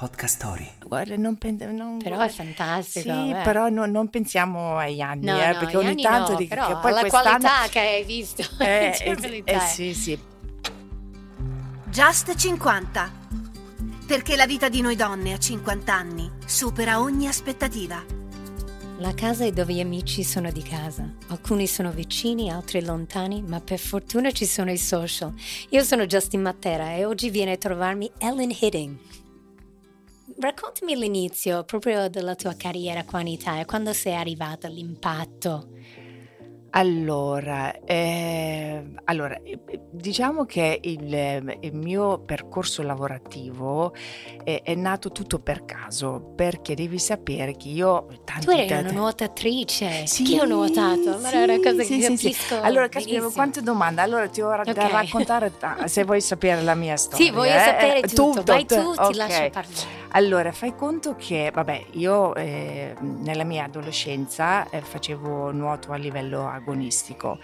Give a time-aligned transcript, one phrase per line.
[0.00, 0.66] Podcast Story.
[0.82, 1.36] Guarda, non,
[1.72, 3.12] non, però è fantastico.
[3.12, 3.42] Sì, beh.
[3.44, 6.54] però no, non pensiamo agli anni, no, eh, no, perché ogni anni tanto no, dico
[6.54, 8.42] però che poi la qualità che hai visto.
[8.60, 9.58] Eh, eh, eh.
[9.58, 10.18] sì, sì.
[11.84, 13.12] Just 50.
[14.06, 18.02] Perché la vita di noi donne a 50 anni supera ogni aspettativa.
[19.00, 21.10] La casa è dove gli amici sono di casa.
[21.28, 25.34] Alcuni sono vicini, altri lontani, ma per fortuna ci sono i social.
[25.70, 28.96] Io sono Justin Matera e oggi viene a trovarmi Ellen Hidding.
[30.38, 35.68] Raccontami l'inizio proprio della tua carriera qua in Italia, quando sei arrivata, l'impatto.
[36.72, 39.58] Allora, eh, allora, eh,
[39.90, 43.92] diciamo che il, eh, il mio percorso lavorativo
[44.44, 48.06] è, è nato tutto per caso, perché devi sapere che io...
[48.24, 51.82] Tanti, Tu eri tanti- una nuotatrice, Sì, che ho nuotato, allora è una sì, cosa
[51.82, 52.28] sì, che sì, sì.
[52.28, 54.00] capisco Allora, caspita, quante domande?
[54.02, 57.26] Allora ti ho ra- da raccontare, ta- se vuoi sapere la mia storia.
[57.26, 57.58] Sì, voglio eh?
[57.58, 59.10] sapere Eh, tutto, vai tu, ok.
[59.10, 59.99] ti lascio parlare.
[60.12, 66.48] Allora, fai conto che, vabbè, io eh, nella mia adolescenza eh, facevo nuoto a livello
[66.48, 67.38] agonistico.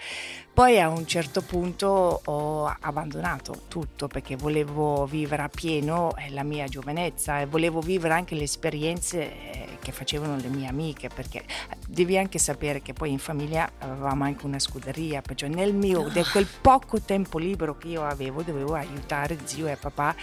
[0.57, 6.43] Poi a un certo punto ho abbandonato tutto perché volevo vivere a pieno eh, la
[6.43, 11.45] mia giovinezza e volevo vivere anche le esperienze eh, che facevano le mie amiche perché
[11.87, 16.23] devi anche sapere che poi in famiglia avevamo anche una scuderia, perciò nel mio, di
[16.23, 20.15] quel poco tempo libero che io avevo dovevo aiutare zio e papà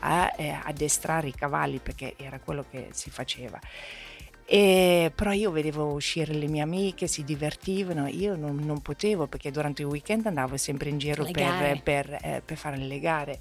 [0.00, 3.58] a eh, addestrare i cavalli perché era quello che si faceva.
[4.44, 9.52] E, però io vedevo uscire le mie amiche, si divertivano, io non, non potevo perché
[9.52, 13.40] durante il weekend andavo sempre in giro per, per, eh, per fare le gare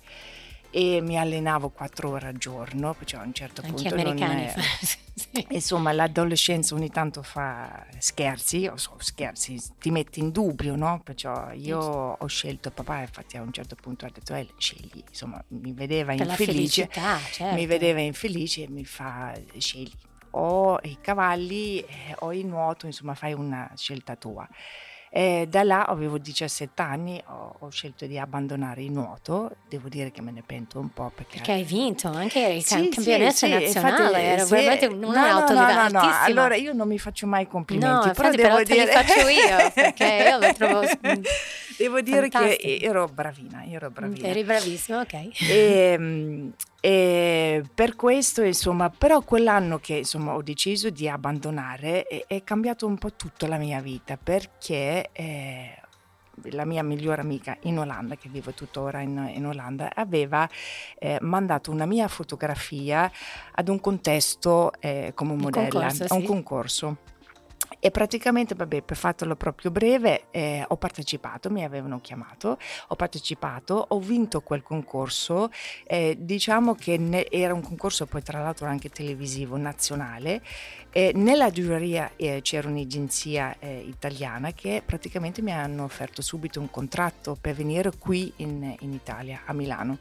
[0.72, 4.46] e mi allenavo quattro ore al giorno, perciò a un certo Anche punto non americani
[4.46, 4.66] è- fanno
[5.16, 5.46] sì.
[5.50, 11.02] Insomma, l'adolescenza ogni tanto fa scherzi, o so, scherzi, ti metti in dubbio, no?
[11.04, 15.44] Perciò io ho scelto papà, infatti a un certo punto ha detto, eh, scegli, insomma,
[15.50, 17.56] mi vedeva per infelice, felicità, certo.
[17.56, 19.92] mi vedeva infelice e mi fa, scegli,
[20.32, 24.48] o i cavalli eh, o il nuoto, insomma, fai una scelta tua.
[25.12, 30.12] E da là avevo 17 anni, ho, ho scelto di abbandonare il nuoto, devo dire
[30.12, 31.38] che me ne pento un po' perché...
[31.38, 34.54] Perché hai vinto, anche eri Sì, cam- campionessa sì, nazionale, era sì.
[34.54, 36.12] veramente un, un No, alto no, livello no, no.
[36.22, 39.28] Allora io non mi faccio mai complimenti, no, però devo però te li dire faccio
[39.28, 40.82] io, perché io lo trovo
[41.78, 42.86] devo dire che fantastico.
[42.86, 44.28] ero bravina, ero bravina.
[44.28, 45.14] Eri bravissimo, ok.
[45.50, 46.50] E, mm,
[46.82, 52.86] e per questo, insomma, però quell'anno che insomma, ho deciso di abbandonare è, è cambiato
[52.86, 55.80] un po' tutta la mia vita perché eh,
[56.52, 60.48] la mia migliore amica in Olanda, che vive tuttora in, in Olanda, aveva
[60.98, 63.12] eh, mandato una mia fotografia
[63.52, 66.28] ad un contesto eh, come Un modella, concorso, a un sì.
[66.28, 66.98] concorso.
[67.78, 72.58] E praticamente, vabbè, per fartelo proprio breve, eh, ho partecipato, mi avevano chiamato,
[72.88, 75.52] ho partecipato, ho vinto quel concorso,
[75.86, 80.42] eh, diciamo che ne- era un concorso poi tra l'altro anche televisivo nazionale,
[80.92, 86.70] e nella giuria eh, c'era un'agenzia eh, italiana che praticamente mi hanno offerto subito un
[86.72, 90.00] contratto per venire qui in, in Italia, a Milano.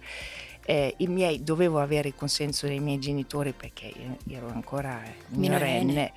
[0.65, 5.79] Eh, i miei, dovevo avere il consenso dei miei genitori perché io ero ancora Minorenne.
[5.85, 6.12] minorenne.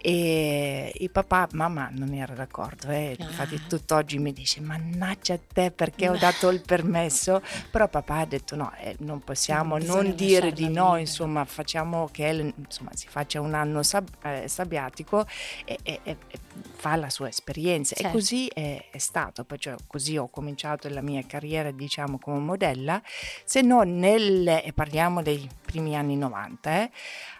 [0.00, 3.16] E il papà, mamma non era d'accordo, eh.
[3.18, 3.24] Ah.
[3.24, 8.24] infatti tutt'oggi mi dice mannaggia a te perché ho dato il permesso, però papà ha
[8.24, 10.98] detto no, eh, non possiamo Bisogna non dire di no, libera.
[10.98, 15.26] insomma facciamo che insomma, si faccia un anno sab- eh, sabbiatico
[15.64, 16.16] e- e- e
[16.62, 17.94] fa la sua esperienza.
[17.94, 18.10] Certo.
[18.10, 23.00] e così è, è stato, perciò così ho cominciato la mia carriera diciamo come modella,
[23.44, 26.90] se no nel, e parliamo dei primi anni 90, eh,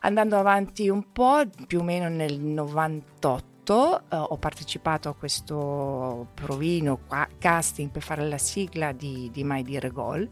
[0.01, 6.99] andando avanti un po', più o meno nel 98 eh, ho partecipato a questo provino
[7.07, 10.29] qua- casting per fare la sigla di, di Mai Dire Gol.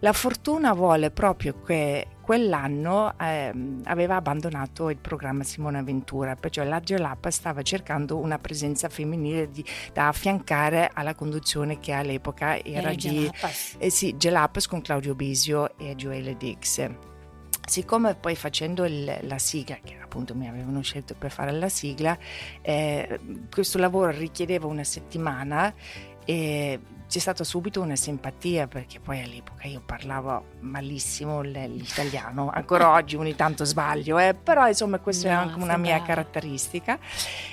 [0.00, 6.80] La fortuna vuole proprio che quell'anno ehm, aveva abbandonato il programma Simona Ventura, perciò la
[6.80, 12.90] Gelapa stava cercando una presenza femminile di- da affiancare alla conduzione che all'epoca era, Era
[12.90, 13.76] di Jalapas.
[13.78, 16.88] eh sì, Gelapas con Claudio Bisio e Gioele Dix.
[17.66, 22.16] Siccome poi facendo il- la sigla, che appunto mi avevano scelto per fare la sigla,
[22.62, 23.18] eh,
[23.52, 25.74] questo lavoro richiedeva una settimana
[26.24, 26.78] e
[27.08, 33.34] c'è stata subito una simpatia perché poi all'epoca io parlavo malissimo l'italiano, ancora oggi ogni
[33.34, 36.98] tanto sbaglio, eh, però insomma questa è No, anche una mia caratteristica.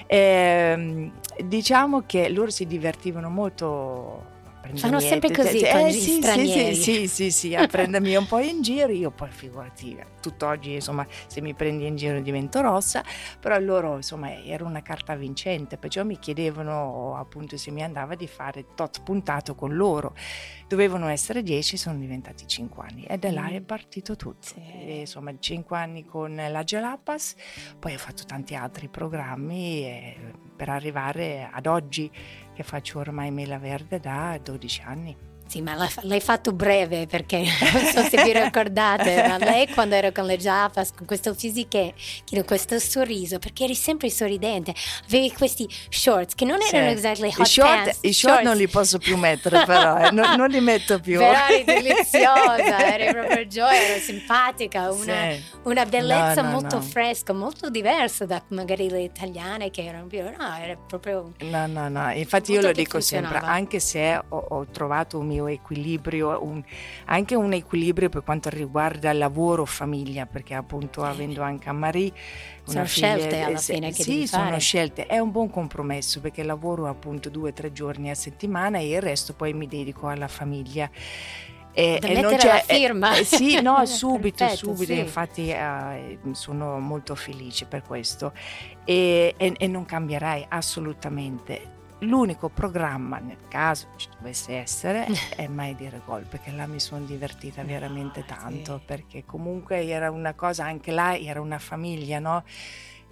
[0.07, 1.11] Ehm,
[1.43, 4.31] diciamo che loro si divertivano molto
[4.75, 6.75] Fanno sempre così eh, con gli sì, stranieri.
[6.75, 11.05] Sì, sì, sì, sì, a prendermi un po' in giro, io poi figurati, tutt'oggi insomma
[11.27, 13.03] se mi prendi in giro divento rossa,
[13.39, 18.27] però loro insomma era una carta vincente, perciò mi chiedevano appunto se mi andava di
[18.27, 20.15] fare tot puntato con loro,
[20.67, 24.55] dovevano essere 10, sono diventati 5 anni e da là è partito tutto, sì.
[24.55, 27.35] e, insomma 5 anni con la Jalapas,
[27.77, 30.15] poi ho fatto tanti altri programmi e,
[30.55, 32.09] per arrivare ad oggi
[32.53, 34.52] che faccio ormai Mela Verde da 12
[34.85, 35.17] anni.
[35.53, 40.11] Sì, ma l'hai fatto breve perché non so se vi ricordate, ma lei quando era
[40.11, 41.93] con le Japas, con questo fisiche,
[42.27, 44.73] con questo sorriso, perché eri sempre sorridente,
[45.05, 46.93] avevi questi shorts che non erano sì.
[46.93, 47.99] exactly hot I short, pants.
[48.01, 51.19] I short non li posso più mettere però, eh, non, non, li metto più.
[51.19, 55.43] Però eri deliziosa, eri proprio gioia, eri simpatica, una, sì.
[55.65, 56.81] una bellezza no, no, molto no.
[56.81, 61.31] fresca, molto diversa da magari le italiane che erano più, no, era proprio...
[61.41, 65.41] No, no, no, infatti io lo dico sempre, anche se ho, ho trovato un mio
[65.43, 66.63] mio equilibrio, un,
[67.05, 72.11] anche un equilibrio per quanto riguarda lavoro, famiglia, perché appunto avendo anche a Marie...
[72.65, 74.59] Sono figlia, scelte alla fine che Sì, sono fare.
[74.59, 78.89] scelte, è un buon compromesso perché lavoro appunto due o tre giorni a settimana e
[78.89, 80.89] il resto poi mi dedico alla famiglia.
[81.75, 83.17] E, e non c'è la firma.
[83.17, 84.93] Eh, sì, no, subito, Perfetto, subito.
[84.93, 84.99] Sì.
[84.99, 88.31] Infatti eh, sono molto felice per questo
[88.85, 91.72] e, e, e non cambierai assolutamente
[92.03, 97.05] l'unico programma nel caso ci dovesse essere è mai dire gol perché là mi sono
[97.05, 98.83] divertita veramente tanto sì.
[98.85, 102.43] perché comunque era una cosa anche là era una famiglia no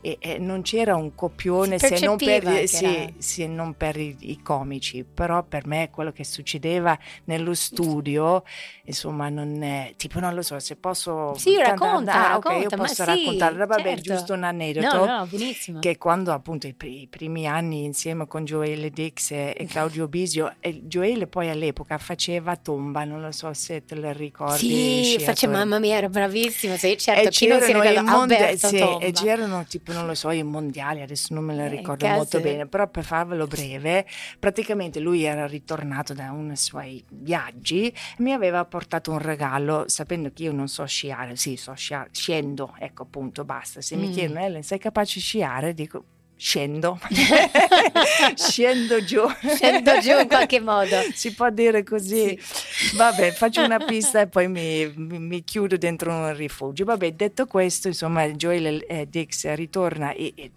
[0.01, 4.41] e, e non c'era un copione se non, per, sì, sì, non per i, i,
[4.41, 8.43] comici, però per me quello che succedeva nello studio,
[8.85, 11.35] insomma, non è tipo, non lo so, se posso...
[11.35, 14.01] Sì, racconta, ah, racconta, okay, io posso raccontare, sì, vabbè, certo.
[14.01, 18.89] giusto un aneddoto, no, no, che quando appunto i, i, primi anni insieme con Joele
[18.89, 23.85] Dix e, e Claudio Bisio, e Joele poi all'epoca faceva tomba, non lo so se
[23.85, 25.03] te lo ricordi.
[25.03, 28.79] Sì, faceva, mamma mia, era bravissima, sì, certo, e non si ricorda, Alberto sì.
[28.99, 32.11] E c'erano tipo non lo so, i mondiali, adesso non me lo eh, ricordo eh,
[32.11, 34.05] molto bene, però per farvelo breve,
[34.39, 39.85] praticamente lui era ritornato da uno dei suoi viaggi e mi aveva portato un regalo,
[39.87, 43.81] sapendo che io non so sciare, sì, so sciare, scendo, ecco appunto, basta.
[43.81, 43.99] Se mm.
[43.99, 45.73] mi chiedono, Ellen, sei capace di sciare?
[45.73, 46.03] Dico,
[46.41, 46.99] scendo,
[48.33, 49.21] scendo giù.
[49.55, 50.95] Scendo giù in qualche modo.
[51.13, 52.35] Si può dire così.
[52.41, 52.95] Sì.
[52.95, 56.83] Vabbè, faccio una pista e poi mi, mi, mi, chiudo dentro un rifugio.
[56.83, 60.51] Vabbè, detto questo, insomma, Joel eh, Dix ritorna e, e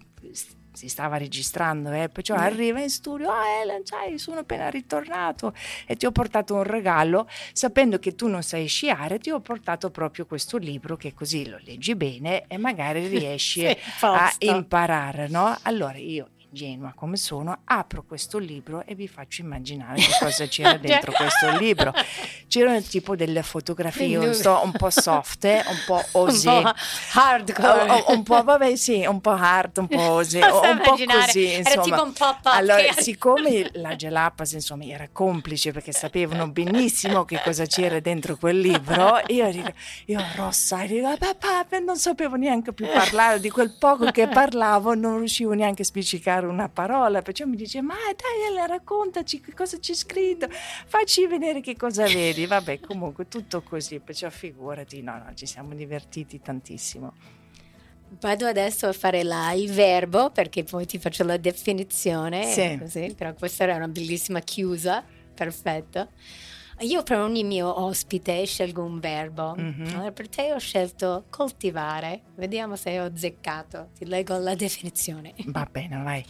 [0.75, 2.09] si stava registrando, eh?
[2.09, 2.39] perciò mm.
[2.39, 5.53] arriva in studio, ah Ellen, sai, sono appena ritornato
[5.85, 9.89] e ti ho portato un regalo, sapendo che tu non sai sciare, ti ho portato
[9.89, 15.57] proprio questo libro che così lo leggi bene e magari riesci sì, a imparare, no?
[15.63, 20.77] Allora io ingenua come sono, apro questo libro e vi faccio immaginare che cosa c'era
[20.79, 21.93] dentro questo libro.
[22.47, 26.49] C'erano tipo delle fotografie un, so, un po' soft, un po' osé.
[26.49, 26.73] Un po'
[27.13, 27.91] hardcore.
[27.91, 31.55] Un, un, po', vabbè, sì, un po' hard, un po' osé, un po' così.
[31.55, 31.69] Insomma.
[31.69, 32.53] Era tipo un po' pop.
[32.53, 38.59] Allora, siccome la Gelapas, insomma, era complice perché sapevano benissimo che cosa c'era dentro quel
[38.59, 39.71] libro, io, dico,
[40.05, 44.93] io rossa, e dico, papà, non sapevo neanche più parlare di quel poco che parlavo,
[44.93, 49.53] non riuscivo neanche a spiccicare fare una parola, perciò mi dice ma dai raccontaci che
[49.53, 55.17] cosa c'è scritto, facci vedere che cosa vedi, vabbè comunque tutto così, perciò figurati, no
[55.17, 57.13] no ci siamo divertiti tantissimo.
[58.19, 62.77] Vado adesso a fare la, il verbo perché poi ti faccio la definizione, sì.
[62.79, 65.03] così, però questa era una bellissima chiusa,
[65.33, 66.09] perfetto.
[66.79, 69.55] Io per ogni mio ospite scelgo un verbo.
[69.57, 69.95] Mm-hmm.
[69.95, 72.21] Allora, per te ho scelto coltivare.
[72.35, 73.91] Vediamo se ho azzeccato.
[73.97, 75.33] Ti leggo la definizione.
[75.45, 76.25] Va bene, vai.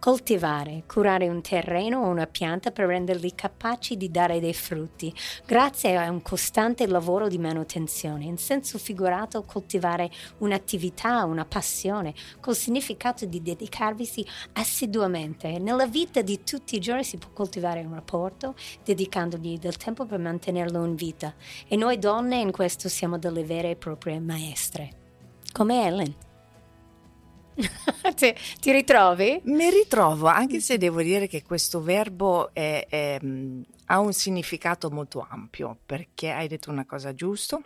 [0.00, 5.12] Coltivare, curare un terreno o una pianta per renderli capaci di dare dei frutti,
[5.44, 8.24] grazie a un costante lavoro di manutenzione.
[8.24, 15.58] In senso figurato, coltivare un'attività, una passione, col significato di dedicarvisi assiduamente.
[15.58, 20.20] Nella vita di tutti i giorni si può coltivare un rapporto, dedicandogli del tempo per
[20.20, 21.34] mantenerlo in vita.
[21.66, 24.90] E noi donne in questo siamo delle vere e proprie maestre.
[25.52, 26.27] Come Ellen.
[28.14, 29.40] ti, ti, ritrovi?
[29.44, 33.18] Mi ritrovo, anche se devo dire che questo verbo è, è,
[33.86, 37.60] ha un significato molto ampio, perché hai detto una cosa giusta.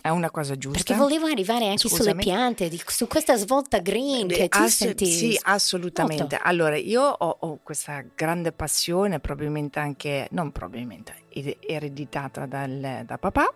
[0.00, 0.84] È una cosa giusta.
[0.84, 2.10] Perché volevo arrivare anche Scusami.
[2.10, 5.06] sulle piante, di, su questa svolta green che ti Ass- senti.
[5.06, 6.36] Sì, assolutamente.
[6.36, 6.38] Molto.
[6.42, 13.52] Allora, io ho, ho, questa grande passione, probabilmente anche, non probabilmente, ereditata dal, da papà,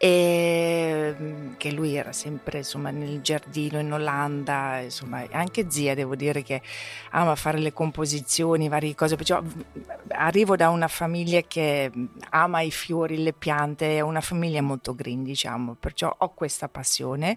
[0.00, 6.14] e mm, che lui era sempre insomma, nel giardino in Olanda, insomma, anche zia devo
[6.14, 6.62] dire che
[7.10, 9.42] ama fare le composizioni, varie cose, perciò
[10.10, 11.90] arrivo da una famiglia che
[12.30, 17.36] ama i fiori, le piante, è una famiglia molto green, diciamo, perciò ho questa passione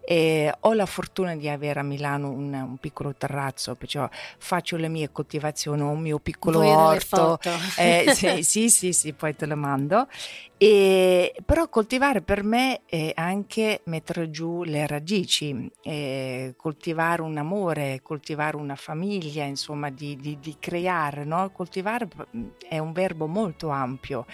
[0.00, 4.88] e ho la fortuna di avere a Milano un, un piccolo terrazzo, perciò faccio le
[4.88, 7.38] mie coltivazioni, ho un mio piccolo Vuoi orto.
[7.76, 10.08] Eh, sì, sì, sì, sì, poi te lo mando.
[10.60, 18.00] E, però coltivare per me è anche mettere giù le radici, eh, coltivare un amore,
[18.02, 21.24] coltivare una famiglia, insomma, di, di, di creare.
[21.24, 21.50] No?
[21.50, 22.08] Coltivare
[22.68, 24.26] è un verbo molto ampio.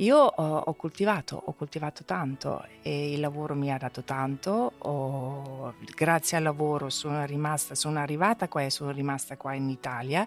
[0.00, 4.72] Io ho, ho, coltivato, ho coltivato tanto e il lavoro mi ha dato tanto.
[4.78, 10.26] Ho, grazie al lavoro sono rimasta, sono arrivata qua e sono rimasta qua in Italia.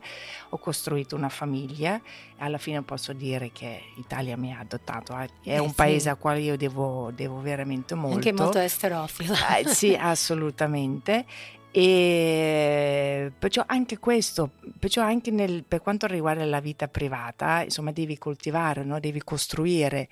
[0.50, 2.02] Ho costruito una famiglia e
[2.38, 5.18] alla fine posso dire che l'Italia mi ha adottato.
[5.18, 5.76] È eh un sì.
[5.76, 8.16] paese al quale io devo, devo veramente molto.
[8.16, 9.34] Anche molto esterofilo.
[9.34, 11.26] Eh, sì, assolutamente.
[11.72, 18.18] E perciò anche questo, perciò anche nel, per quanto riguarda la vita privata, insomma, devi
[18.18, 19.00] coltivare, no?
[19.00, 20.10] devi costruire.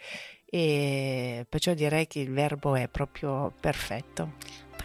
[0.53, 4.33] E perciò direi che il verbo è proprio perfetto.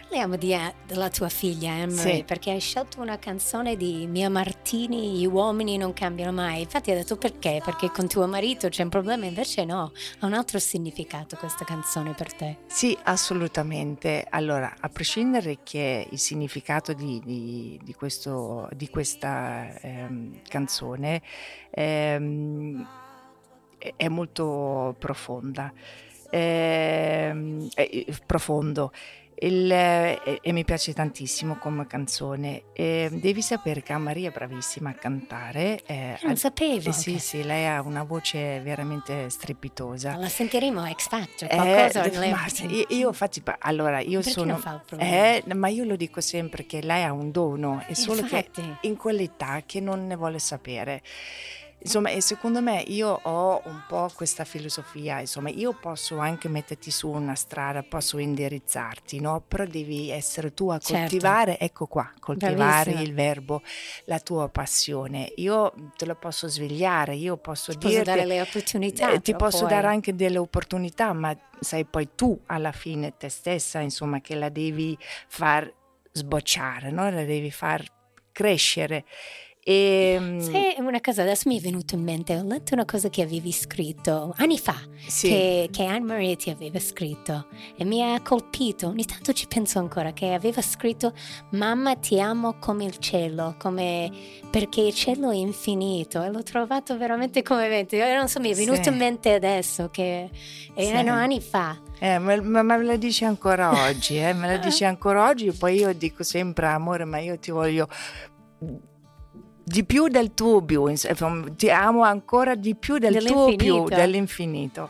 [0.09, 2.23] Parliamo di, eh, della tua figlia Anne-Marie sì.
[2.23, 6.61] perché hai scelto una canzone di Mia Martini, Gli uomini non cambiano mai.
[6.61, 7.61] Infatti hai detto perché?
[7.63, 12.13] Perché con tuo marito c'è un problema, invece no, ha un altro significato questa canzone
[12.13, 12.59] per te.
[12.67, 14.25] Sì, assolutamente.
[14.29, 21.21] Allora, a prescindere che il significato di, di, di, questo, di questa ehm, canzone
[21.69, 22.87] ehm,
[23.77, 25.69] è molto profonda,
[26.29, 28.93] ehm, è profondo.
[29.39, 32.63] Il, e, e, mi piace tantissimo come canzone.
[32.73, 35.83] E devi sapere che Maria è bravissima a cantare.
[35.85, 36.89] Eh, non sapevo.
[36.89, 37.21] Eh, sì, okay.
[37.21, 40.15] sì, lei ha una voce veramente strepitosa.
[40.17, 44.59] La sentiremo a X Factor, qualcosa eh, ma, io, io infatti, allora, io Perché sono...
[44.97, 48.61] Eh, ma io lo dico sempre che lei ha un dono, è solo infatti.
[48.61, 51.03] che in quell'età che non ne vuole sapere.
[51.79, 56.89] Insomma, e secondo me io ho un po' questa filosofia, insomma, io posso anche metterti
[56.89, 59.43] su una strada, posso indirizzarti, no?
[59.47, 61.01] Però devi essere tu a certo.
[61.01, 61.65] coltivare, certo.
[61.65, 63.01] ecco qua, coltivare Bravissima.
[63.01, 63.61] il verbo,
[64.05, 65.31] la tua passione.
[65.37, 68.03] Io te lo posso svegliare, io posso ti dirti...
[68.03, 69.11] Posso dare le opportunità.
[69.11, 69.69] Eh, ti posso poi.
[69.69, 74.49] dare anche delle opportunità, ma sei poi tu alla fine, te stessa, insomma, che la
[74.49, 75.71] devi far
[76.11, 77.09] sbocciare, no?
[77.09, 77.85] La devi far
[78.31, 79.05] crescere.
[79.69, 83.09] E, ehm, Sai, una cosa, adesso mi è venuto in mente, ho letto una cosa
[83.09, 85.27] che avevi scritto anni fa, sì.
[85.27, 90.13] che, che Anne-Marie ti aveva scritto e mi ha colpito, ogni tanto ci penso ancora,
[90.13, 91.11] che aveva scritto
[91.51, 94.09] mamma ti amo come il cielo, come,
[94.49, 98.55] perché il cielo è infinito e l'ho trovato veramente come io non so, mi è
[98.55, 98.89] venuto sì.
[98.89, 100.29] in mente adesso che
[100.75, 101.21] erano sì.
[101.21, 101.77] anni fa.
[101.99, 104.31] Eh, ma, ma, me la dici ancora oggi, eh?
[104.31, 107.89] me la dici ancora oggi, poi io dico sempre amore, ma io ti voglio
[109.67, 110.89] di più del tuo più,
[111.57, 114.87] ti amo ancora di più del tuo più, dell'infinito.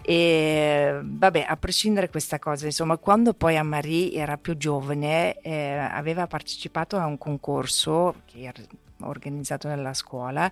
[0.00, 5.38] E vabbè, a prescindere da questa cosa, insomma, quando poi a Marie era più giovane,
[5.40, 8.62] eh, aveva partecipato a un concorso che era
[9.00, 10.50] organizzato nella scuola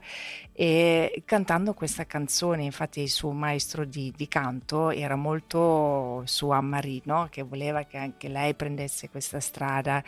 [0.52, 7.00] e cantando questa canzone, infatti il suo maestro di, di canto era molto su Anne-Marie,
[7.05, 7.29] no?
[7.31, 10.05] che voleva che anche lei prendesse questa strada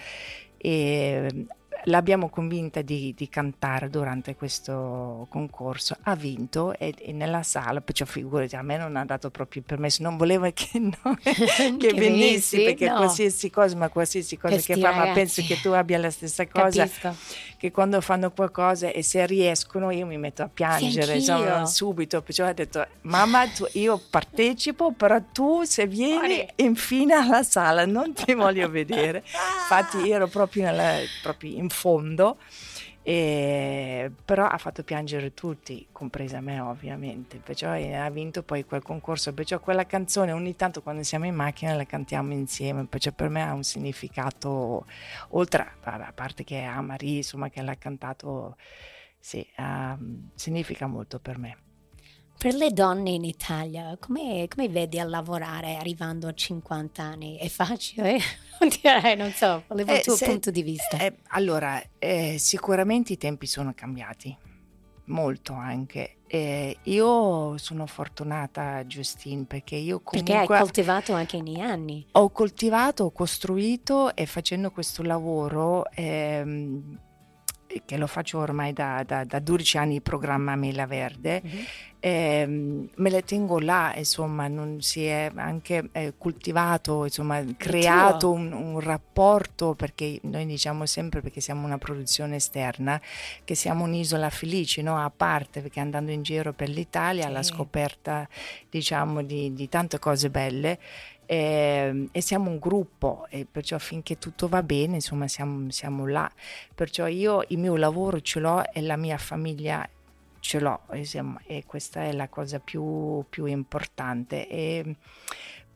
[0.59, 1.47] e
[1.85, 8.05] l'abbiamo convinta di, di, cantare durante questo concorso, ha vinto e, e nella sala, perciò
[8.05, 11.95] figurati, a me non ha dato proprio il permesso, non voleva che, no, che, che
[11.95, 12.97] venissi, perché no.
[12.97, 15.09] qualsiasi cosa, ma qualsiasi cosa Questi che fa, ragazzi.
[15.09, 17.15] ma penso che tu abbia la stessa cosa, Capisco.
[17.59, 22.49] che quando fanno qualcosa e se riescono io mi metto a piangere insomma, subito, perciò
[22.49, 28.33] ho detto mamma tu, io partecipo, però tu se vieni infine alla sala non ti
[28.35, 32.39] voglio vedere, infatti ero proprio, nella, proprio in fondo,
[33.03, 39.35] e, però ha fatto piangere tutti, compresa me ovviamente, perciò ha vinto poi quel concorso,
[39.35, 43.43] perciò quella canzone ogni tanto quando siamo in macchina la cantiamo insieme, perciò per me
[43.43, 44.87] ha un significato,
[45.31, 48.57] oltre a parte che è Marie, insomma che l'ha cantato,
[49.19, 51.64] sì, uh, significa molto per me.
[52.37, 57.37] Per le donne in Italia, come, come vedi a lavorare arrivando a 50 anni?
[57.39, 58.19] È facile?
[58.83, 60.99] Direi, non so, volevo eh, il tuo se, punto di vista.
[60.99, 64.37] Eh, allora, eh, sicuramente i tempi sono cambiati,
[65.07, 66.17] molto anche.
[66.27, 70.35] Eh, io sono fortunata, Justine, perché io comunque...
[70.35, 72.05] Perché hai coltivato anche nei anni.
[72.13, 75.85] Ho coltivato, ho costruito e facendo questo lavoro...
[75.93, 76.99] Ehm,
[77.85, 81.65] che lo faccio ormai da, da, da 12 anni, il programma Mela Verde, mm-hmm.
[82.01, 82.47] eh,
[82.95, 88.81] me le tengo là, insomma, non si è anche eh, coltivato, insomma, creato un, un,
[88.81, 93.01] rapporto, perché noi diciamo sempre, perché siamo una produzione esterna,
[93.45, 94.99] che siamo un'isola felice, no?
[94.99, 97.29] a parte, perché andando in giro per l'Italia, sì.
[97.29, 98.29] alla scoperta,
[98.69, 100.79] diciamo, di, di tante cose belle,
[101.27, 106.07] e, ehm, e, siamo un gruppo e perciò finché tutto va bene insomma siamo, siamo,
[106.07, 106.31] là.
[106.75, 109.89] Perciò io il mio lavoro ce l'ho e la mia famiglia
[110.41, 114.49] ce l'ho insomma, e questa è la cosa più, più importante.
[114.49, 114.97] E,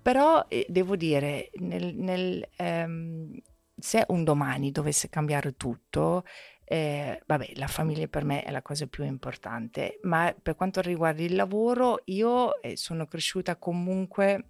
[0.03, 3.37] però eh, devo dire nel, nel, ehm,
[3.79, 6.25] se un domani dovesse cambiare tutto
[6.71, 11.23] eh, vabbè, la famiglia per me è la cosa più importante, ma per quanto riguarda
[11.23, 14.45] il lavoro, io eh, sono cresciuta comunque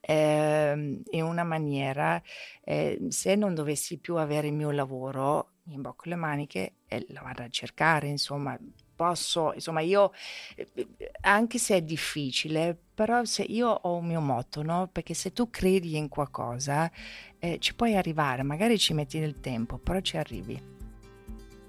[0.00, 2.20] eh, in una maniera,
[2.64, 7.20] eh, se non dovessi più avere il mio lavoro, mi imbocco le maniche e la
[7.22, 8.58] vado a cercare, insomma,
[8.96, 10.12] posso, insomma, io,
[11.20, 14.88] anche se è difficile, però se io ho un mio motto, no?
[14.90, 16.90] Perché se tu credi in qualcosa,
[17.38, 20.76] eh, ci puoi arrivare, magari ci metti del tempo, però ci arrivi.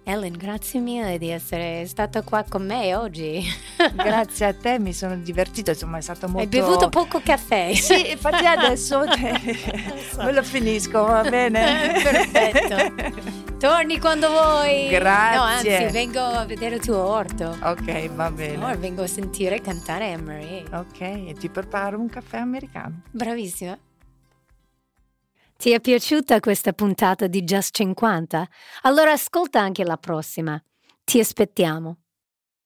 [0.04, 3.44] Ellen, grazie mille di essere stata qua con me oggi.
[3.96, 6.42] grazie a te, mi sono divertita, insomma è stato molto...
[6.42, 7.74] Hai bevuto poco caffè.
[7.80, 10.24] Sì, infatti adesso so.
[10.24, 11.94] me lo finisco, va bene?
[12.04, 13.58] Perfetto.
[13.58, 14.88] Torni quando vuoi.
[14.90, 15.38] Grazie.
[15.38, 17.58] No, anzi, vengo a vedere il tuo orto.
[17.62, 18.58] Ok, va bene.
[18.58, 20.66] No, vengo a sentire cantare Anne-Marie.
[20.72, 23.02] Ok, e ti preparo un caffè americano.
[23.12, 23.78] Bravissima.
[25.58, 28.48] Ti è piaciuta questa puntata di Just 50?
[28.84, 30.62] Allora ascolta anche la prossima.
[31.04, 31.98] Ti aspettiamo.